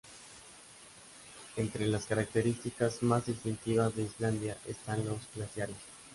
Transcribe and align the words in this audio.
Entre 1.57 1.85
las 1.85 2.05
características 2.07 3.03
más 3.03 3.27
distintivas 3.27 3.95
de 3.95 4.01
Islandia 4.01 4.57
están 4.67 5.05
los 5.05 5.19
glaciares. 5.35 5.77